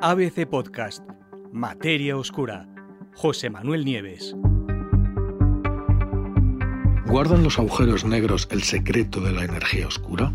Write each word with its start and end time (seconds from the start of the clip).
ABC 0.00 0.46
Podcast, 0.46 1.02
Materia 1.52 2.16
Oscura, 2.16 2.68
José 3.16 3.50
Manuel 3.50 3.84
Nieves. 3.84 4.36
¿Guardan 7.06 7.42
los 7.42 7.58
agujeros 7.58 8.04
negros 8.04 8.46
el 8.52 8.62
secreto 8.62 9.20
de 9.20 9.32
la 9.32 9.42
energía 9.42 9.88
oscura? 9.88 10.32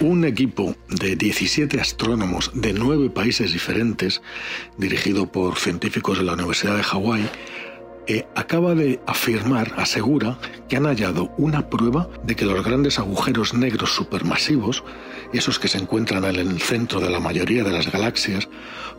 Un 0.00 0.24
equipo 0.24 0.74
de 0.88 1.16
17 1.16 1.78
astrónomos 1.78 2.50
de 2.54 2.72
nueve 2.72 3.10
países 3.10 3.52
diferentes, 3.52 4.22
dirigido 4.78 5.30
por 5.30 5.58
científicos 5.58 6.16
de 6.16 6.24
la 6.24 6.32
Universidad 6.32 6.76
de 6.76 6.82
Hawái, 6.82 7.28
eh, 8.06 8.26
acaba 8.34 8.74
de 8.74 9.00
afirmar, 9.06 9.72
asegura, 9.76 10.38
que 10.68 10.76
han 10.76 10.86
hallado 10.86 11.32
una 11.36 11.68
prueba 11.68 12.08
de 12.24 12.34
que 12.34 12.44
los 12.44 12.64
grandes 12.64 12.98
agujeros 12.98 13.54
negros 13.54 13.94
supermasivos, 13.94 14.82
esos 15.32 15.58
que 15.58 15.68
se 15.68 15.78
encuentran 15.78 16.24
en 16.24 16.36
el 16.36 16.60
centro 16.60 17.00
de 17.00 17.10
la 17.10 17.20
mayoría 17.20 17.64
de 17.64 17.72
las 17.72 17.90
galaxias, 17.90 18.48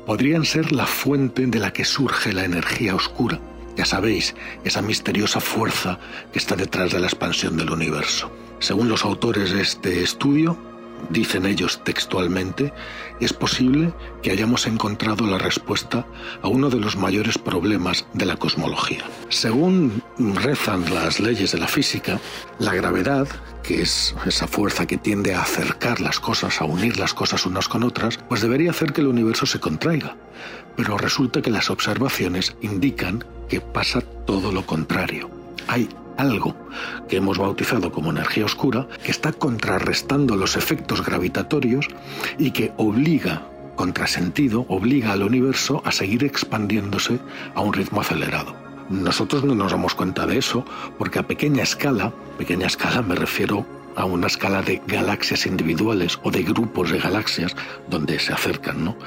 podrían 0.06 0.46
ser 0.46 0.72
la 0.72 0.86
fuente 0.86 1.46
de 1.46 1.60
la 1.60 1.74
que 1.74 1.86
surge 1.86 2.34
la 2.34 2.46
energía 2.46 2.96
oscura. 2.96 3.40
Ya 3.76 3.86
sabéis, 3.86 4.36
esa 4.64 4.82
misteriosa 4.82 5.40
fuerza 5.40 6.00
que 6.32 6.40
está 6.40 6.56
detrás 6.56 6.92
de 6.92 7.00
la 7.00 7.08
expansión 7.08 7.58
del 7.58 7.72
universo. 7.72 8.32
Según 8.60 8.90
los 8.90 9.06
autores 9.06 9.52
de 9.52 9.62
este 9.62 10.04
estudio, 10.04 10.71
dicen 11.10 11.46
ellos 11.46 11.84
textualmente, 11.84 12.74
es 13.20 13.34
posible 13.34 13.94
que 14.22 14.32
hayamos 14.32 14.68
encontrado 14.68 15.26
la 15.26 15.38
respuesta 15.38 16.06
a 16.42 16.48
uno 16.48 16.70
de 16.70 16.80
los 16.80 16.96
mayores 16.96 17.38
problemas 17.38 18.06
de 18.14 18.26
la 18.26 18.38
cosmología. 18.38 19.04
Según 19.30 20.04
rezan 20.18 20.94
las 20.94 21.20
leyes 21.20 21.52
de 21.52 21.60
la 21.60 21.68
física, 21.68 22.20
la 22.60 22.74
gravedad, 22.74 23.28
que 23.64 23.82
es 23.82 24.16
esa 24.26 24.48
fuerza 24.48 24.86
que 24.86 24.98
tiende 24.98 25.34
a 25.34 25.42
acercar 25.42 26.02
las 26.02 26.20
cosas, 26.20 26.62
a 26.62 26.66
unir 26.66 26.98
las 26.98 27.14
cosas 27.14 27.46
unas 27.46 27.68
con 27.68 27.84
otras, 27.84 28.18
pues 28.30 28.42
debería 28.42 28.72
hacer 28.72 28.94
que 28.94 29.02
el 29.02 29.08
universo 29.08 29.46
se 29.46 29.60
contraiga. 29.60 30.16
Pero 30.76 30.98
resulta 30.98 31.42
que 31.42 31.52
las 31.52 31.70
observaciones 31.70 32.56
indican 32.62 33.24
que 33.50 33.62
pasa 33.62 34.02
todo 34.26 34.52
lo 34.52 34.66
contrario. 34.66 35.30
Hay 35.68 35.90
algo 36.18 36.56
que 37.08 37.18
hemos 37.18 37.38
bautizado 37.38 37.92
como 37.92 38.12
energía 38.12 38.46
oscura, 38.46 38.88
que 39.04 39.12
está 39.12 39.32
contrarrestando 39.34 40.36
los 40.36 40.56
efectos 40.56 41.06
gravitatorios 41.06 41.88
y 42.38 42.52
que 42.52 42.72
obliga, 42.78 43.44
contrasentido, 43.76 44.66
obliga 44.70 45.12
al 45.12 45.24
universo 45.24 45.82
a 45.86 45.92
seguir 45.92 46.24
expandiéndose 46.24 47.20
a 47.56 47.62
un 47.62 47.74
ritmo 47.74 48.02
acelerado. 48.02 48.56
Nosotros 48.90 49.44
no 49.44 49.56
nos 49.56 49.72
damos 49.72 49.96
cuenta 49.96 50.28
de 50.28 50.38
eso 50.38 50.66
porque 50.98 51.20
a 51.20 51.28
pequeña 51.28 51.64
escala, 51.64 52.12
pequeña 52.38 52.68
escala 52.68 53.02
me 53.02 53.16
refiero 53.16 53.66
a 53.96 54.06
una 54.06 54.28
escala 54.28 54.62
de 54.62 54.82
galaxias 54.88 55.46
individuales 55.46 56.20
o 56.24 56.32
de 56.32 56.44
grupos 56.44 56.92
de 56.92 57.00
galaxias 57.00 57.56
donde 57.90 58.20
se 58.20 58.34
acercan, 58.34 58.84
¿no? 58.84 58.98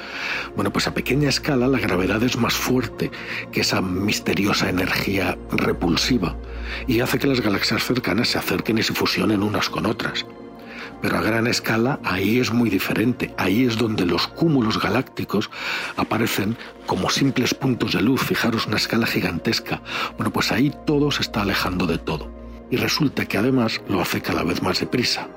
Bueno, 0.55 0.71
pues 0.71 0.87
a 0.87 0.93
pequeña 0.93 1.29
escala 1.29 1.67
la 1.67 1.79
gravedad 1.79 2.21
es 2.23 2.37
más 2.37 2.53
fuerte 2.53 3.11
que 3.51 3.61
esa 3.61 3.81
misteriosa 3.81 4.69
energía 4.69 5.37
repulsiva 5.51 6.35
y 6.87 6.99
hace 6.99 7.19
que 7.19 7.27
las 7.27 7.41
galaxias 7.41 7.83
cercanas 7.83 8.29
se 8.29 8.37
acerquen 8.37 8.77
y 8.77 8.83
se 8.83 8.93
fusionen 8.93 9.43
unas 9.43 9.69
con 9.69 9.85
otras. 9.85 10.25
Pero 11.01 11.17
a 11.17 11.21
gran 11.21 11.45
escala 11.47 11.99
ahí 12.03 12.39
es 12.39 12.51
muy 12.51 12.69
diferente. 12.69 13.33
Ahí 13.37 13.65
es 13.65 13.77
donde 13.77 14.05
los 14.05 14.27
cúmulos 14.27 14.81
galácticos 14.81 15.51
aparecen 15.97 16.57
como 16.85 17.09
simples 17.09 17.53
puntos 17.53 17.93
de 17.93 18.01
luz. 18.01 18.21
Fijaros 18.21 18.65
una 18.65 18.77
escala 18.77 19.05
gigantesca. 19.05 19.81
Bueno, 20.17 20.31
pues 20.31 20.51
ahí 20.51 20.73
todo 20.87 21.11
se 21.11 21.21
está 21.21 21.41
alejando 21.41 21.85
de 21.85 21.97
todo 21.97 22.44
y 22.69 22.77
resulta 22.77 23.25
que 23.25 23.37
además 23.37 23.81
lo 23.87 24.01
hace 24.01 24.21
cada 24.21 24.43
vez 24.43 24.61
más 24.61 24.79
deprisa, 24.79 25.27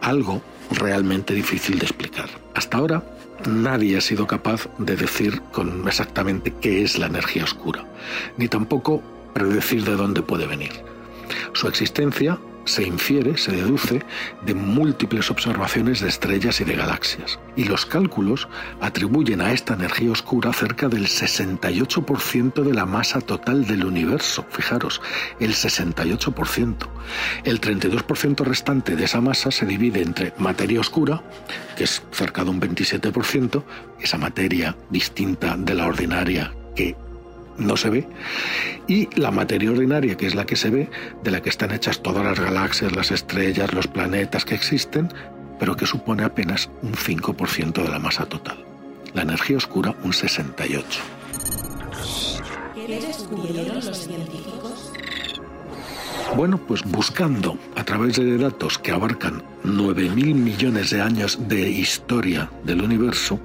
algo 0.00 0.42
realmente 0.70 1.34
difícil 1.34 1.78
de 1.78 1.86
explicar. 1.86 2.28
Hasta 2.54 2.78
ahora 2.78 3.02
nadie 3.46 3.96
ha 3.96 4.00
sido 4.00 4.26
capaz 4.26 4.68
de 4.78 4.96
decir 4.96 5.40
con 5.52 5.86
exactamente 5.86 6.52
qué 6.60 6.82
es 6.82 6.98
la 6.98 7.06
energía 7.06 7.44
oscura, 7.44 7.84
ni 8.36 8.48
tampoco 8.48 9.02
predecir 9.34 9.84
de 9.84 9.96
dónde 9.96 10.22
puede 10.22 10.46
venir. 10.46 10.72
Su 11.52 11.68
existencia 11.68 12.38
se 12.68 12.84
infiere, 12.84 13.36
se 13.36 13.52
deduce 13.52 14.02
de 14.44 14.54
múltiples 14.54 15.30
observaciones 15.30 16.00
de 16.00 16.08
estrellas 16.08 16.60
y 16.60 16.64
de 16.64 16.76
galaxias. 16.76 17.38
Y 17.56 17.64
los 17.64 17.86
cálculos 17.86 18.48
atribuyen 18.80 19.40
a 19.40 19.52
esta 19.52 19.74
energía 19.74 20.12
oscura 20.12 20.52
cerca 20.52 20.88
del 20.88 21.06
68% 21.06 22.62
de 22.62 22.74
la 22.74 22.86
masa 22.86 23.20
total 23.20 23.66
del 23.66 23.84
universo. 23.84 24.46
Fijaros, 24.50 25.00
el 25.40 25.54
68%. 25.54 26.88
El 27.44 27.60
32% 27.60 28.44
restante 28.44 28.96
de 28.96 29.04
esa 29.04 29.20
masa 29.20 29.50
se 29.50 29.66
divide 29.66 30.02
entre 30.02 30.32
materia 30.38 30.80
oscura, 30.80 31.22
que 31.76 31.84
es 31.84 32.02
cerca 32.12 32.44
de 32.44 32.50
un 32.50 32.60
27%, 32.60 33.64
esa 34.00 34.18
materia 34.18 34.76
distinta 34.90 35.56
de 35.56 35.74
la 35.74 35.86
ordinaria 35.86 36.52
que 36.76 36.96
no 37.58 37.76
se 37.76 37.90
ve, 37.90 38.08
y 38.86 39.08
la 39.18 39.30
materia 39.30 39.70
ordinaria, 39.70 40.16
que 40.16 40.26
es 40.26 40.34
la 40.34 40.46
que 40.46 40.56
se 40.56 40.70
ve, 40.70 40.90
de 41.22 41.30
la 41.30 41.42
que 41.42 41.50
están 41.50 41.72
hechas 41.72 42.02
todas 42.02 42.24
las 42.24 42.38
galaxias, 42.38 42.94
las 42.94 43.10
estrellas, 43.10 43.74
los 43.74 43.86
planetas 43.86 44.44
que 44.44 44.54
existen, 44.54 45.12
pero 45.58 45.76
que 45.76 45.86
supone 45.86 46.24
apenas 46.24 46.70
un 46.82 46.92
5% 46.92 47.82
de 47.82 47.88
la 47.88 47.98
masa 47.98 48.26
total. 48.26 48.64
La 49.14 49.22
energía 49.22 49.56
oscura 49.56 49.94
un 50.04 50.12
68%. 50.12 50.84
¿Qué 52.74 53.00
los 53.84 53.98
científicos? 53.98 54.92
Bueno, 56.36 56.58
pues 56.58 56.84
buscando 56.84 57.58
a 57.74 57.84
través 57.84 58.16
de 58.16 58.38
datos 58.38 58.78
que 58.78 58.92
abarcan 58.92 59.42
9.000 59.64 60.34
millones 60.34 60.90
de 60.90 61.00
años 61.00 61.38
de 61.48 61.68
historia 61.68 62.50
del 62.64 62.82
universo, 62.82 63.40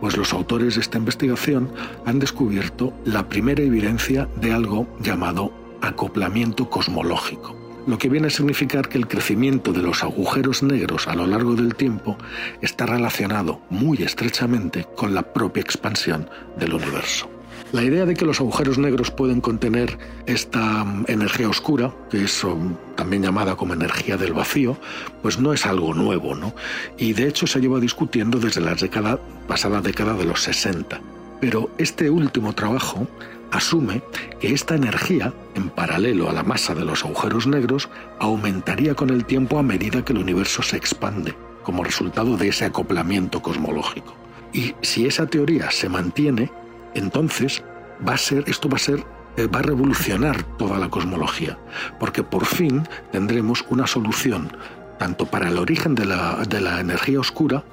pues 0.00 0.16
los 0.16 0.32
autores 0.32 0.76
de 0.76 0.80
esta 0.80 0.98
investigación 0.98 1.70
han 2.06 2.18
descubierto 2.18 2.94
la 3.04 3.28
primera 3.28 3.62
evidencia 3.62 4.28
de 4.36 4.52
algo 4.52 4.86
llamado 5.00 5.52
acoplamiento 5.82 6.70
cosmológico, 6.70 7.56
lo 7.86 7.98
que 7.98 8.08
viene 8.08 8.28
a 8.28 8.30
significar 8.30 8.88
que 8.88 8.98
el 8.98 9.08
crecimiento 9.08 9.72
de 9.72 9.82
los 9.82 10.02
agujeros 10.02 10.62
negros 10.62 11.08
a 11.08 11.14
lo 11.14 11.26
largo 11.26 11.54
del 11.56 11.74
tiempo 11.74 12.16
está 12.62 12.86
relacionado 12.86 13.60
muy 13.70 14.02
estrechamente 14.02 14.86
con 14.96 15.14
la 15.14 15.32
propia 15.32 15.62
expansión 15.62 16.30
del 16.58 16.74
universo. 16.74 17.39
La 17.72 17.84
idea 17.84 18.04
de 18.04 18.14
que 18.14 18.24
los 18.24 18.40
agujeros 18.40 18.78
negros 18.78 19.12
pueden 19.12 19.40
contener 19.40 19.96
esta 20.26 20.84
mm, 20.84 21.04
energía 21.06 21.48
oscura, 21.48 21.92
que 22.10 22.24
es 22.24 22.42
um, 22.42 22.74
también 22.96 23.22
llamada 23.22 23.54
como 23.54 23.74
energía 23.74 24.16
del 24.16 24.32
vacío, 24.32 24.76
pues 25.22 25.38
no 25.38 25.52
es 25.52 25.66
algo 25.66 25.94
nuevo, 25.94 26.34
¿no? 26.34 26.52
Y 26.98 27.12
de 27.12 27.28
hecho 27.28 27.46
se 27.46 27.60
lleva 27.60 27.78
discutiendo 27.78 28.40
desde 28.40 28.60
la 28.60 28.74
década, 28.74 29.20
pasada 29.46 29.80
década 29.80 30.14
de 30.14 30.24
los 30.24 30.42
60. 30.42 31.00
Pero 31.40 31.70
este 31.78 32.10
último 32.10 32.54
trabajo 32.54 33.06
asume 33.52 34.02
que 34.40 34.52
esta 34.52 34.74
energía, 34.74 35.32
en 35.54 35.70
paralelo 35.70 36.28
a 36.28 36.32
la 36.32 36.42
masa 36.42 36.74
de 36.74 36.84
los 36.84 37.04
agujeros 37.04 37.46
negros, 37.46 37.88
aumentaría 38.18 38.94
con 38.94 39.10
el 39.10 39.24
tiempo 39.24 39.58
a 39.58 39.62
medida 39.62 40.04
que 40.04 40.12
el 40.12 40.18
universo 40.18 40.62
se 40.62 40.76
expande, 40.76 41.36
como 41.62 41.84
resultado 41.84 42.36
de 42.36 42.48
ese 42.48 42.64
acoplamiento 42.64 43.40
cosmológico. 43.42 44.16
Y 44.52 44.74
si 44.82 45.06
esa 45.06 45.26
teoría 45.26 45.70
se 45.70 45.88
mantiene, 45.88 46.50
entonces 46.94 47.62
va 48.06 48.14
a 48.14 48.18
ser, 48.18 48.44
esto 48.46 48.68
va 48.68 48.76
a 48.76 48.80
ser, 48.80 49.04
eh, 49.36 49.46
va 49.46 49.60
a 49.60 49.62
revolucionar 49.62 50.42
toda 50.56 50.78
la 50.78 50.88
cosmología, 50.88 51.58
porque 51.98 52.22
por 52.22 52.44
fin 52.44 52.88
tendremos 53.12 53.64
una 53.70 53.86
solución 53.86 54.56
tanto 54.98 55.26
para 55.26 55.48
el 55.48 55.56
origen 55.56 55.94
de 55.94 56.04
la, 56.04 56.44
de 56.46 56.60
la 56.60 56.80
energía 56.80 57.20
oscura, 57.20 57.64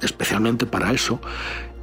especialmente 0.00 0.64
para 0.64 0.92
eso, 0.92 1.20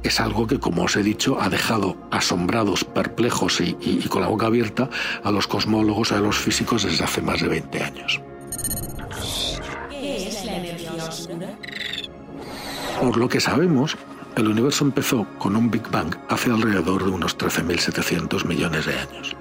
es 0.02 0.20
algo 0.20 0.46
que, 0.46 0.58
como 0.58 0.84
os 0.84 0.96
he 0.96 1.02
dicho, 1.02 1.38
ha 1.40 1.50
dejado 1.50 1.96
asombrados, 2.10 2.84
perplejos 2.84 3.60
y, 3.60 3.76
y, 3.80 4.08
con 4.08 4.22
la 4.22 4.28
boca 4.28 4.46
abierta 4.46 4.88
a 5.22 5.30
los 5.30 5.46
cosmólogos 5.46 6.12
a 6.12 6.20
los 6.20 6.38
físicos 6.38 6.84
desde 6.84 7.04
hace 7.04 7.20
más 7.20 7.42
de 7.42 7.48
20 7.48 7.82
años. 7.82 8.20
¿Qué 9.90 10.28
es 10.28 10.44
la 10.44 10.56
energía 10.56 10.92
oscura? 10.94 11.48
Por 13.00 13.16
lo 13.18 13.28
que 13.28 13.40
sabemos, 13.40 13.96
el 14.36 14.48
universo 14.48 14.84
empezó 14.84 15.26
con 15.38 15.56
un 15.56 15.70
Big 15.70 15.88
Bang 15.90 16.14
hace 16.28 16.50
alrededor 16.50 17.04
de 17.04 17.10
unos 17.10 17.38
13.700 17.38 18.44
millones 18.44 18.84
de 18.84 18.98
años. 18.98 19.34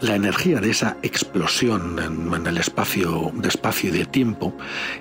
La 0.00 0.14
energía 0.14 0.60
de 0.60 0.70
esa 0.70 0.98
explosión 1.02 1.98
en, 1.98 2.46
el 2.46 2.58
espacio 2.58 3.32
de 3.34 3.48
espacio 3.48 3.88
y 3.88 3.98
de 3.98 4.04
tiempo 4.04 4.54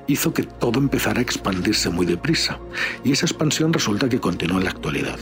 hizo 0.07 0.33
que 0.33 0.43
todo 0.43 0.79
empezara 0.79 1.19
a 1.19 1.23
expandirse 1.23 1.89
muy 1.89 2.05
deprisa, 2.05 2.59
y 3.03 3.11
esa 3.11 3.25
expansión 3.25 3.73
resulta 3.73 4.07
que 4.07 4.21
continúa 4.21 4.59
en 4.59 4.63
la 4.63 4.69
actualidad. 4.69 5.19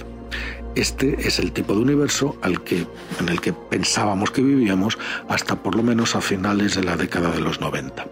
Este 0.76 1.28
es 1.28 1.40
el 1.40 1.52
tipo 1.52 1.74
de 1.74 1.82
universo 1.82 2.38
al 2.44 2.64
que, 2.64 2.86
en 3.20 3.30
el 3.30 3.42
que 3.42 3.52
pensábamos 3.52 4.30
que 4.30 4.44
vivíamos 4.44 4.98
hasta 5.28 5.56
por 5.56 5.76
lo 5.76 5.82
menos 5.82 6.16
a 6.16 6.22
finales 6.22 6.76
de 6.76 6.84
la 6.84 6.96
década 6.96 7.32
de 7.32 7.42
los 7.42 7.60
90. 7.60 8.06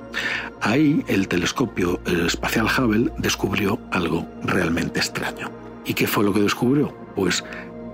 Ahí 0.62 1.06
el 1.08 1.28
telescopio 1.28 2.02
espacial 2.06 2.66
Hubble 2.66 3.12
descubrió 3.20 3.80
algo 3.92 4.28
realmente 4.44 5.00
extraño. 5.00 5.59
¿Y 5.90 5.96
qué 5.96 6.06
fue 6.06 6.24
lo 6.24 6.32
que 6.32 6.40
descubrió? 6.40 6.96
Pues 7.16 7.44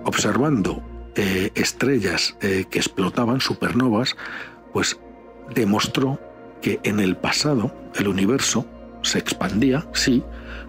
observando 0.03 0.83
eh, 1.15 1.51
estrellas 1.55 2.35
eh, 2.41 2.65
que 2.69 2.77
explotaban, 2.77 3.39
supernovas, 3.39 4.17
pues 4.73 4.99
demostró 5.55 6.19
que 6.61 6.81
en 6.83 6.99
el 6.99 7.15
pasado 7.15 7.73
el 7.95 8.09
universo 8.09 8.65
se 9.01 9.19
expandía, 9.19 9.87
sí, 9.93 10.21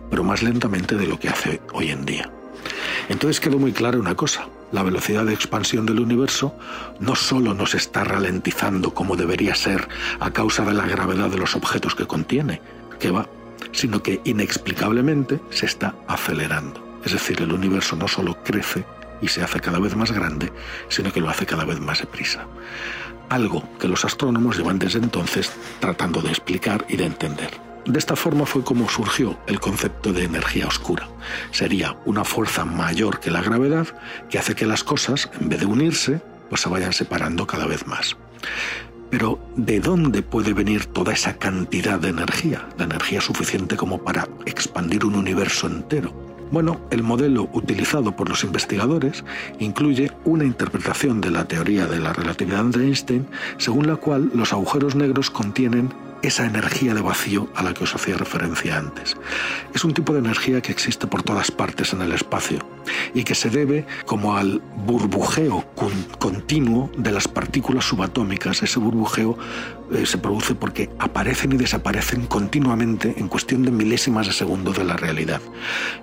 pero 0.08 0.22
más 0.22 0.44
lentamente 0.44 0.94
de 0.94 1.08
lo 1.08 1.18
que 1.18 1.28
hace 1.28 1.60
hoy 1.72 1.90
en 1.90 2.06
día. 2.06 2.30
Entonces 3.08 3.40
quedó 3.40 3.58
muy 3.58 3.72
clara 3.72 3.98
una 3.98 4.14
cosa, 4.14 4.46
la 4.70 4.84
velocidad 4.84 5.24
de 5.24 5.34
expansión 5.34 5.84
del 5.84 5.98
universo 5.98 6.56
no 7.00 7.16
solo 7.16 7.54
nos 7.54 7.74
está 7.74 8.04
ralentizando 8.04 8.94
como 8.94 9.16
debería 9.16 9.56
ser 9.56 9.88
a 10.20 10.30
causa 10.30 10.64
de 10.64 10.74
la 10.74 10.86
gravedad 10.86 11.28
de 11.28 11.38
los 11.38 11.56
objetos 11.56 11.96
que 11.96 12.06
contiene, 12.06 12.60
que 13.00 13.10
va, 13.10 13.28
sino 13.72 14.00
que 14.00 14.20
inexplicablemente 14.22 15.40
se 15.50 15.66
está 15.66 15.96
acelerando. 16.06 16.85
Es 17.06 17.12
decir, 17.12 17.40
el 17.40 17.52
universo 17.52 17.94
no 17.94 18.08
solo 18.08 18.42
crece 18.42 18.84
y 19.22 19.28
se 19.28 19.40
hace 19.40 19.60
cada 19.60 19.78
vez 19.78 19.94
más 19.94 20.10
grande, 20.10 20.52
sino 20.88 21.12
que 21.12 21.20
lo 21.20 21.30
hace 21.30 21.46
cada 21.46 21.64
vez 21.64 21.78
más 21.78 22.00
deprisa. 22.00 22.48
Algo 23.28 23.62
que 23.78 23.86
los 23.86 24.04
astrónomos 24.04 24.58
llevan 24.58 24.80
desde 24.80 24.98
entonces 24.98 25.52
tratando 25.78 26.20
de 26.20 26.30
explicar 26.30 26.84
y 26.88 26.96
de 26.96 27.06
entender. 27.06 27.50
De 27.84 28.00
esta 28.00 28.16
forma 28.16 28.44
fue 28.44 28.64
como 28.64 28.88
surgió 28.88 29.38
el 29.46 29.60
concepto 29.60 30.12
de 30.12 30.24
energía 30.24 30.66
oscura. 30.66 31.08
Sería 31.52 31.96
una 32.06 32.24
fuerza 32.24 32.64
mayor 32.64 33.20
que 33.20 33.30
la 33.30 33.40
gravedad 33.40 33.86
que 34.28 34.40
hace 34.40 34.56
que 34.56 34.66
las 34.66 34.82
cosas, 34.82 35.30
en 35.40 35.48
vez 35.48 35.60
de 35.60 35.66
unirse, 35.66 36.20
pues 36.48 36.62
se 36.62 36.68
vayan 36.68 36.92
separando 36.92 37.46
cada 37.46 37.66
vez 37.66 37.86
más. 37.86 38.16
Pero 39.12 39.38
¿de 39.54 39.78
dónde 39.78 40.22
puede 40.22 40.52
venir 40.52 40.86
toda 40.86 41.12
esa 41.12 41.38
cantidad 41.38 42.00
de 42.00 42.08
energía? 42.08 42.68
La 42.76 42.86
energía 42.86 43.20
suficiente 43.20 43.76
como 43.76 44.02
para 44.02 44.28
expandir 44.44 45.04
un 45.04 45.14
universo 45.14 45.68
entero. 45.68 46.35
Bueno, 46.50 46.80
el 46.90 47.02
modelo 47.02 47.48
utilizado 47.52 48.14
por 48.14 48.28
los 48.28 48.44
investigadores 48.44 49.24
incluye 49.58 50.12
una 50.24 50.44
interpretación 50.44 51.20
de 51.20 51.30
la 51.30 51.46
teoría 51.46 51.86
de 51.86 51.98
la 51.98 52.12
relatividad 52.12 52.64
de 52.64 52.84
Einstein, 52.84 53.26
según 53.58 53.88
la 53.88 53.96
cual 53.96 54.30
los 54.32 54.52
agujeros 54.52 54.94
negros 54.94 55.30
contienen 55.30 55.92
esa 56.26 56.44
energía 56.44 56.94
de 56.94 57.00
vacío 57.00 57.48
a 57.54 57.62
la 57.62 57.72
que 57.72 57.84
os 57.84 57.94
hacía 57.94 58.16
referencia 58.16 58.76
antes. 58.76 59.16
Es 59.74 59.84
un 59.84 59.94
tipo 59.94 60.12
de 60.12 60.18
energía 60.18 60.60
que 60.60 60.72
existe 60.72 61.06
por 61.06 61.22
todas 61.22 61.50
partes 61.50 61.92
en 61.92 62.02
el 62.02 62.12
espacio 62.12 62.58
y 63.14 63.22
que 63.22 63.34
se 63.34 63.48
debe 63.48 63.86
como 64.06 64.36
al 64.36 64.60
burbujeo 64.84 65.64
continuo 66.18 66.90
de 66.96 67.12
las 67.12 67.28
partículas 67.28 67.84
subatómicas. 67.84 68.62
Ese 68.62 68.78
burbujeo 68.78 69.38
eh, 69.92 70.04
se 70.04 70.18
produce 70.18 70.54
porque 70.54 70.90
aparecen 70.98 71.52
y 71.52 71.56
desaparecen 71.56 72.26
continuamente 72.26 73.14
en 73.16 73.28
cuestión 73.28 73.62
de 73.62 73.70
milésimas 73.70 74.26
de 74.26 74.32
segundo 74.32 74.72
de 74.72 74.84
la 74.84 74.96
realidad. 74.96 75.40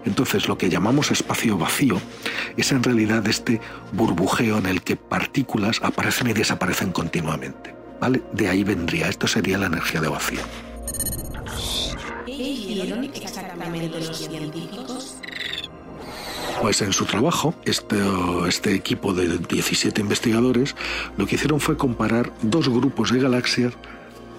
Entonces 0.05 0.47
lo 0.47 0.57
que 0.57 0.69
llamamos 0.69 1.11
espacio 1.11 1.57
vacío 1.57 2.01
es 2.55 2.71
en 2.71 2.83
realidad 2.83 3.27
este 3.27 3.59
burbujeo 3.91 4.57
en 4.57 4.67
el 4.67 4.81
que 4.83 4.95
partículas 4.95 5.81
aparecen 5.83 6.27
y 6.29 6.33
desaparecen 6.33 6.91
continuamente. 6.91 7.82
De 8.09 8.49
ahí 8.49 8.63
vendría, 8.63 9.07
esto 9.07 9.27
sería 9.27 9.57
la 9.57 9.67
energía 9.67 10.01
de 10.01 10.09
vacío. 10.09 10.41
¿Qué 12.25 12.31
hicieron 12.31 13.03
exactamente 13.03 13.99
los 13.99 14.17
científicos? 14.17 15.15
Pues 16.61 16.81
en 16.81 16.93
su 16.93 17.05
trabajo, 17.05 17.53
este, 17.65 17.97
este 18.47 18.73
equipo 18.73 19.13
de 19.13 19.37
17 19.37 20.01
investigadores 20.01 20.75
lo 21.17 21.25
que 21.25 21.35
hicieron 21.35 21.59
fue 21.59 21.77
comparar 21.77 22.31
dos 22.41 22.69
grupos 22.69 23.11
de 23.11 23.19
galaxias, 23.19 23.73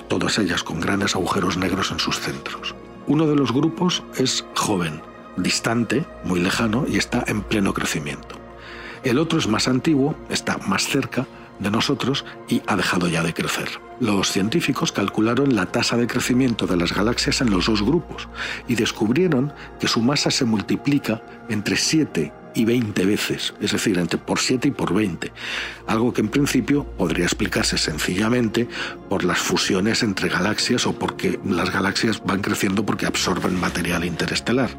todas 0.09 0.39
ellas 0.39 0.63
con 0.63 0.81
grandes 0.81 1.15
agujeros 1.15 1.57
negros 1.57 1.91
en 1.91 1.99
sus 1.99 2.21
centros. 2.21 2.75
Uno 3.07 3.27
de 3.27 3.37
los 3.37 3.53
grupos 3.53 4.03
es 4.17 4.45
joven, 4.55 5.01
distante, 5.37 6.05
muy 6.25 6.41
lejano 6.41 6.85
y 6.89 6.97
está 6.97 7.25
en 7.27 7.43
pleno 7.43 7.73
crecimiento. 7.73 8.37
El 9.03 9.19
otro 9.19 9.39
es 9.39 9.47
más 9.47 9.69
antiguo, 9.69 10.15
está 10.31 10.57
más 10.59 10.87
cerca, 10.87 11.27
de 11.59 11.71
nosotros 11.71 12.25
y 12.49 12.63
ha 12.67 12.77
dejado 12.77 13.09
ya 13.09 13.23
de 13.23 13.35
crecer. 13.35 13.69
Los 14.01 14.31
científicos 14.31 14.93
calcularon 14.93 15.55
la 15.55 15.67
tasa 15.67 15.97
de 15.97 16.07
crecimiento 16.07 16.67
de 16.67 16.77
las 16.77 16.93
galaxias 16.93 17.41
en 17.41 17.51
los 17.51 17.67
dos 17.67 17.83
grupos 17.83 18.29
y 18.67 18.75
descubrieron 18.75 19.53
que 19.79 19.89
su 19.89 20.01
masa 20.01 20.31
se 20.31 20.45
multiplica 20.45 21.23
entre 21.49 21.77
7 21.77 22.33
y 22.55 22.65
20 22.65 23.05
veces, 23.05 23.55
es 23.61 23.73
decir, 23.73 23.99
entre 23.99 24.19
por 24.19 24.39
7 24.39 24.69
y 24.69 24.71
por 24.71 24.95
20, 24.95 25.33
algo 25.87 26.13
que 26.13 26.21
en 26.21 26.29
principio 26.29 26.85
podría 26.85 27.25
explicarse 27.25 27.79
sencillamente 27.79 28.69
por 29.09 29.25
las 29.25 29.39
fusiones 29.39 30.03
entre 30.03 30.29
galaxias 30.29 30.87
o 30.87 30.93
porque 30.93 31.39
las 31.45 31.71
galaxias 31.71 32.23
van 32.25 32.43
creciendo 32.43 32.87
porque 32.87 33.07
absorben 33.07 33.59
material 33.59 34.05
interestelar. 34.05 34.71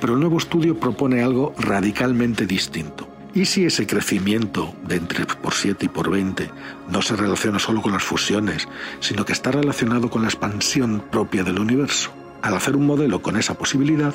Pero 0.00 0.14
el 0.14 0.20
nuevo 0.20 0.38
estudio 0.38 0.78
propone 0.78 1.22
algo 1.22 1.52
radicalmente 1.58 2.46
distinto. 2.46 3.13
¿Y 3.34 3.46
si 3.46 3.64
ese 3.64 3.84
crecimiento 3.84 4.72
de 4.86 4.94
entre 4.94 5.26
por 5.26 5.54
7 5.54 5.86
y 5.86 5.88
por 5.88 6.08
20 6.08 6.50
no 6.88 7.02
se 7.02 7.16
relaciona 7.16 7.58
solo 7.58 7.82
con 7.82 7.90
las 7.90 8.04
fusiones, 8.04 8.68
sino 9.00 9.24
que 9.24 9.32
está 9.32 9.50
relacionado 9.50 10.08
con 10.08 10.22
la 10.22 10.28
expansión 10.28 11.02
propia 11.10 11.42
del 11.42 11.58
universo? 11.58 12.12
Al 12.42 12.54
hacer 12.54 12.76
un 12.76 12.86
modelo 12.86 13.22
con 13.22 13.36
esa 13.36 13.54
posibilidad, 13.54 14.14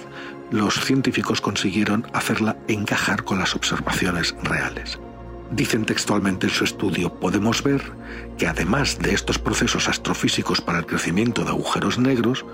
los 0.52 0.76
científicos 0.86 1.42
consiguieron 1.42 2.08
hacerla 2.14 2.56
encajar 2.70 3.26
con 3.26 3.40
las 3.40 3.56
observaciones 3.56 4.36
reales. 4.44 4.98
Dicen 5.52 5.84
textualmente 5.84 6.48
en 6.48 6.54
su 6.54 6.64
estudio, 6.64 7.14
podemos 7.14 7.62
ver 7.62 7.82
que 8.38 8.48
además 8.48 9.00
de 9.00 9.14
estos 9.14 9.38
procesos 9.38 9.90
astrofísicos 9.90 10.62
para 10.62 10.80
el 10.80 10.86
crecimiento 10.86 11.44
de 11.44 11.50
agujeros 11.50 12.00
negros, 12.00 12.46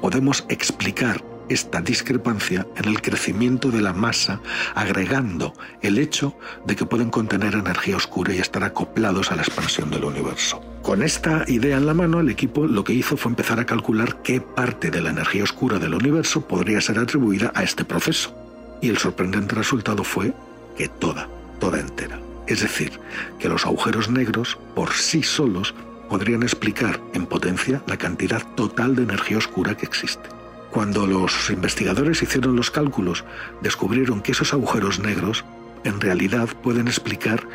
podemos 0.00 0.44
explicar 0.48 1.24
esta 1.52 1.80
discrepancia 1.80 2.66
en 2.76 2.88
el 2.88 3.00
crecimiento 3.00 3.70
de 3.70 3.80
la 3.80 3.92
masa, 3.92 4.40
agregando 4.74 5.54
el 5.80 5.98
hecho 5.98 6.36
de 6.66 6.76
que 6.76 6.86
pueden 6.86 7.10
contener 7.10 7.54
energía 7.54 7.96
oscura 7.96 8.34
y 8.34 8.38
estar 8.38 8.64
acoplados 8.64 9.30
a 9.30 9.36
la 9.36 9.42
expansión 9.42 9.90
del 9.90 10.04
universo. 10.04 10.60
Con 10.82 11.02
esta 11.02 11.44
idea 11.46 11.76
en 11.76 11.86
la 11.86 11.94
mano, 11.94 12.20
el 12.20 12.30
equipo 12.30 12.66
lo 12.66 12.84
que 12.84 12.92
hizo 12.92 13.16
fue 13.16 13.30
empezar 13.30 13.60
a 13.60 13.66
calcular 13.66 14.22
qué 14.22 14.40
parte 14.40 14.90
de 14.90 15.00
la 15.00 15.10
energía 15.10 15.44
oscura 15.44 15.78
del 15.78 15.94
universo 15.94 16.46
podría 16.46 16.80
ser 16.80 16.98
atribuida 16.98 17.52
a 17.54 17.62
este 17.62 17.84
proceso. 17.84 18.34
Y 18.80 18.88
el 18.88 18.98
sorprendente 18.98 19.54
resultado 19.54 20.02
fue 20.02 20.34
que 20.76 20.88
toda, 20.88 21.28
toda 21.60 21.78
entera. 21.78 22.18
Es 22.48 22.62
decir, 22.62 22.98
que 23.38 23.48
los 23.48 23.64
agujeros 23.64 24.10
negros 24.10 24.58
por 24.74 24.92
sí 24.92 25.22
solos 25.22 25.74
podrían 26.08 26.42
explicar 26.42 27.00
en 27.14 27.26
potencia 27.26 27.82
la 27.86 27.96
cantidad 27.96 28.42
total 28.54 28.96
de 28.96 29.04
energía 29.04 29.38
oscura 29.38 29.76
que 29.76 29.86
existe. 29.86 30.41
Cuando 30.72 31.06
los 31.06 31.50
investigadores 31.50 32.22
hicieron 32.22 32.56
los 32.56 32.70
cálculos, 32.70 33.24
descubrieron 33.60 34.22
que 34.22 34.32
esos 34.32 34.54
agujeros 34.54 35.00
negros 35.00 35.44
en 35.84 36.00
realidad 36.00 36.48
pueden 36.62 36.88
explicar 36.88 37.46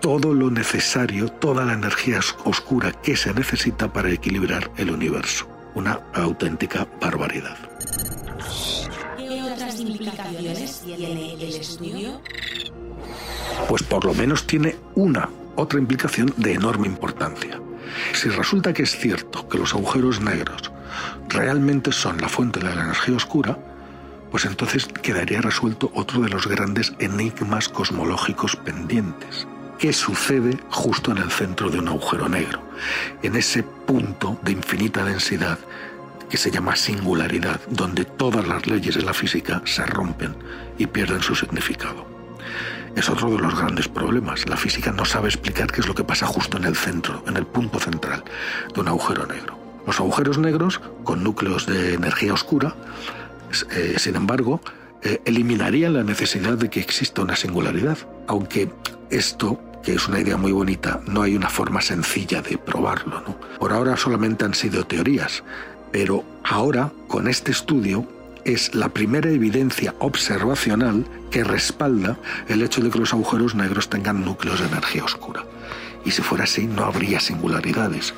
todo 0.00 0.34
lo 0.34 0.50
necesario, 0.50 1.28
toda 1.28 1.64
la 1.64 1.74
energía 1.74 2.18
oscura 2.44 2.90
que 2.90 3.16
se 3.16 3.32
necesita 3.32 3.92
para 3.92 4.10
equilibrar 4.10 4.72
el 4.76 4.90
universo. 4.90 5.46
Una 5.76 6.00
auténtica 6.14 6.88
barbaridad. 7.00 7.56
¿Qué 9.16 9.42
otras 9.42 9.78
implicaciones 9.78 10.80
tiene 10.84 11.34
el 11.34 11.42
estudio? 11.42 12.20
Pues 13.68 13.84
por 13.84 14.04
lo 14.04 14.14
menos 14.14 14.48
tiene 14.48 14.74
una 14.96 15.28
otra 15.54 15.78
implicación 15.78 16.34
de 16.36 16.54
enorme 16.54 16.88
importancia. 16.88 17.60
Si 18.14 18.28
resulta 18.30 18.72
que 18.72 18.82
es 18.82 18.96
cierto 18.96 19.48
que 19.48 19.58
los 19.58 19.74
agujeros 19.74 20.20
negros 20.20 20.72
realmente 21.28 21.92
son 21.92 22.18
la 22.20 22.28
fuente 22.28 22.60
de 22.60 22.66
la 22.66 22.82
energía 22.82 23.16
oscura, 23.16 23.58
pues 24.30 24.44
entonces 24.46 24.86
quedaría 24.86 25.42
resuelto 25.42 25.90
otro 25.94 26.20
de 26.20 26.30
los 26.30 26.46
grandes 26.46 26.94
enigmas 26.98 27.68
cosmológicos 27.68 28.56
pendientes. 28.56 29.46
¿Qué 29.78 29.92
sucede 29.92 30.58
justo 30.70 31.10
en 31.10 31.18
el 31.18 31.30
centro 31.30 31.68
de 31.68 31.78
un 31.78 31.88
agujero 31.88 32.28
negro? 32.28 32.62
En 33.22 33.36
ese 33.36 33.62
punto 33.62 34.38
de 34.42 34.52
infinita 34.52 35.04
densidad 35.04 35.58
que 36.30 36.38
se 36.38 36.50
llama 36.50 36.76
singularidad, 36.76 37.60
donde 37.68 38.06
todas 38.06 38.48
las 38.48 38.66
leyes 38.66 38.94
de 38.94 39.02
la 39.02 39.12
física 39.12 39.60
se 39.66 39.84
rompen 39.84 40.34
y 40.78 40.86
pierden 40.86 41.20
su 41.20 41.34
significado. 41.34 42.06
Es 42.96 43.08
otro 43.10 43.30
de 43.30 43.38
los 43.38 43.54
grandes 43.54 43.88
problemas. 43.88 44.48
La 44.48 44.56
física 44.56 44.92
no 44.92 45.04
sabe 45.04 45.28
explicar 45.28 45.70
qué 45.70 45.80
es 45.80 45.88
lo 45.88 45.94
que 45.94 46.04
pasa 46.04 46.26
justo 46.26 46.56
en 46.56 46.64
el 46.64 46.76
centro, 46.76 47.22
en 47.26 47.36
el 47.36 47.46
punto 47.46 47.78
central 47.78 48.24
de 48.74 48.80
un 48.80 48.88
agujero 48.88 49.26
negro. 49.26 49.61
Los 49.86 50.00
agujeros 50.00 50.38
negros, 50.38 50.80
con 51.04 51.22
núcleos 51.22 51.66
de 51.66 51.94
energía 51.94 52.34
oscura, 52.34 52.74
eh, 53.74 53.94
sin 53.98 54.16
embargo, 54.16 54.60
eh, 55.02 55.20
eliminarían 55.24 55.94
la 55.94 56.04
necesidad 56.04 56.56
de 56.56 56.70
que 56.70 56.80
exista 56.80 57.22
una 57.22 57.36
singularidad, 57.36 57.98
aunque 58.28 58.70
esto 59.10 59.60
que 59.82 59.94
es 59.94 60.06
una 60.06 60.20
idea 60.20 60.36
muy 60.36 60.52
bonita, 60.52 61.00
no 61.06 61.22
hay 61.22 61.34
una 61.34 61.48
forma 61.48 61.80
sencilla 61.80 62.40
de 62.40 62.56
probarlo. 62.56 63.22
Por 63.58 63.72
ahora 63.72 63.96
solamente 63.96 64.44
han 64.44 64.54
sido 64.54 64.84
teorías, 64.84 65.42
pero 65.90 66.24
ahora, 66.44 66.92
con 67.08 67.26
este 67.26 67.50
estudio, 67.50 68.06
es 68.44 68.74
la 68.74 68.88
primera 68.88 69.30
evidencia 69.30 69.94
observacional 69.98 71.04
que 71.30 71.44
respalda 71.44 72.16
el 72.48 72.62
hecho 72.62 72.80
de 72.80 72.90
que 72.90 72.98
los 72.98 73.12
agujeros 73.12 73.54
negros 73.54 73.88
tengan 73.88 74.24
núcleos 74.24 74.60
de 74.60 74.66
energía 74.66 75.04
oscura. 75.04 75.44
Y 76.04 76.10
si 76.10 76.22
fuera 76.22 76.44
así, 76.44 76.66
no 76.66 76.84
habría 76.84 77.20
singularidades. 77.20 78.14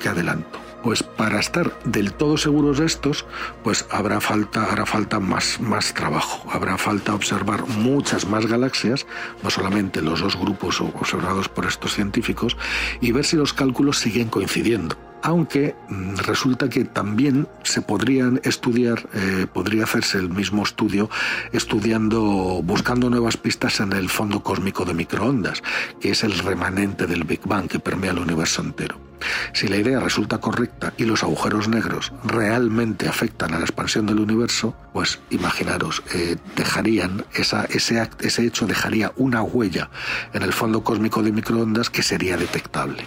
¿Qué 0.00 0.08
adelanto? 0.08 0.69
Pues 0.82 1.02
para 1.02 1.40
estar 1.40 1.78
del 1.84 2.12
todo 2.12 2.36
seguros 2.36 2.78
de 2.78 2.86
estos, 2.86 3.26
pues 3.62 3.86
habrá 3.90 4.20
falta, 4.20 4.64
falta 4.86 5.20
más, 5.20 5.60
más 5.60 5.94
trabajo, 5.94 6.50
habrá 6.50 6.78
falta 6.78 7.14
observar 7.14 7.66
muchas 7.66 8.26
más 8.26 8.46
galaxias, 8.46 9.06
no 9.42 9.50
solamente 9.50 10.02
los 10.02 10.20
dos 10.20 10.36
grupos 10.36 10.80
observados 10.80 11.48
por 11.48 11.66
estos 11.66 11.94
científicos, 11.94 12.56
y 13.00 13.12
ver 13.12 13.24
si 13.24 13.36
los 13.36 13.52
cálculos 13.52 13.98
siguen 13.98 14.28
coincidiendo. 14.28 14.96
aunque 15.22 15.74
mm, 15.90 16.16
resulta 16.16 16.70
que 16.70 16.86
también 16.86 17.46
se 17.62 17.82
podrían 17.82 18.40
estudiar, 18.42 19.06
eh, 19.12 19.46
podría 19.52 19.84
hacerse 19.84 20.16
el 20.16 20.30
mismo 20.30 20.62
estudio 20.62 21.10
estudiando, 21.52 22.62
buscando 22.64 23.10
nuevas 23.10 23.36
pistas 23.36 23.80
en 23.80 23.92
el 23.92 24.08
fondo 24.08 24.42
cósmico 24.42 24.86
de 24.86 24.94
microondas, 24.94 25.62
que 26.00 26.12
es 26.12 26.24
el 26.24 26.38
remanente 26.38 27.06
del 27.06 27.24
Big 27.24 27.42
Bang 27.44 27.68
que 27.68 27.78
permea 27.78 28.12
el 28.12 28.18
universo 28.18 28.62
entero. 28.62 29.09
Si 29.52 29.68
la 29.68 29.76
idea 29.76 30.00
resulta 30.00 30.38
correcta 30.38 30.92
y 30.96 31.04
los 31.04 31.22
agujeros 31.22 31.68
negros 31.68 32.12
realmente 32.24 33.08
afectan 33.08 33.54
a 33.54 33.58
la 33.58 33.64
expansión 33.64 34.06
del 34.06 34.20
universo, 34.20 34.74
pues 34.92 35.20
imaginaros, 35.30 36.02
eh, 36.14 36.36
dejarían 36.56 37.24
esa, 37.34 37.64
ese, 37.64 38.08
hecho 38.44 38.66
dejaría 38.66 39.12
una 39.16 39.42
huella 39.42 39.90
en 40.32 40.42
el 40.42 40.52
fondo 40.52 40.82
cósmico 40.82 41.22
de 41.22 41.32
microondas 41.32 41.90
que 41.90 42.02
sería 42.02 42.36
detectable. 42.36 43.04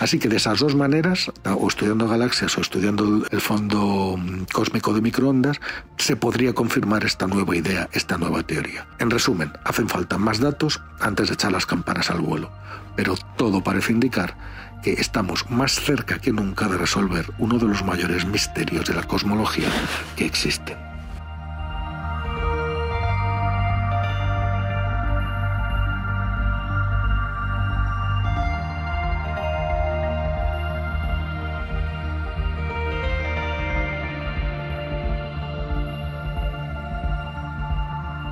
Así 0.00 0.18
que 0.18 0.28
de 0.28 0.36
esas 0.36 0.58
dos 0.58 0.74
maneras, 0.74 1.30
o 1.44 1.68
estudiando 1.68 2.08
galaxias 2.08 2.58
o 2.58 2.60
estudiando 2.60 3.24
el 3.30 3.40
fondo 3.40 4.16
mm, 4.18 4.44
cósmico 4.52 4.92
de 4.92 5.00
microondas, 5.00 5.60
se 5.98 6.16
podría 6.16 6.52
confirmar 6.52 7.04
esta 7.04 7.26
nueva 7.26 7.54
idea, 7.56 7.88
esta 7.92 8.18
nueva 8.18 8.42
teoría. 8.42 8.86
En 8.98 9.10
resumen, 9.10 9.52
hacen 9.64 9.88
falta 9.88 10.18
más 10.18 10.40
datos 10.40 10.80
antes 11.00 11.28
de 11.28 11.34
echar 11.34 11.52
las 11.52 11.66
campanas 11.66 12.10
al 12.10 12.20
vuelo, 12.20 12.50
pero 12.96 13.14
todo 13.36 13.62
parece 13.62 13.92
indicar 13.92 14.36
que 14.82 14.92
estamos 14.94 15.48
más 15.48 15.72
cerca 15.72 16.18
que 16.18 16.32
nunca 16.32 16.68
de 16.68 16.76
resolver 16.76 17.26
uno 17.38 17.58
de 17.58 17.66
los 17.66 17.84
mayores 17.84 18.26
misterios 18.26 18.86
de 18.86 18.94
la 18.94 19.02
cosmología 19.04 19.68
que 20.16 20.26
existen. 20.26 20.76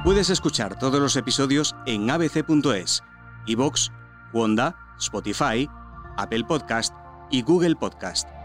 Puedes 0.02 0.30
escuchar 0.30 0.76
todos 0.76 0.98
los 0.98 1.14
episodios 1.14 1.76
en 1.86 2.10
abc.es, 2.10 3.04
iVoox, 3.46 3.90
Wanda, 4.32 4.76
Spotify, 4.98 5.68
Apple 6.16 6.44
Podcast 6.44 6.94
y 7.30 7.42
Google 7.42 7.76
Podcast. 7.76 8.39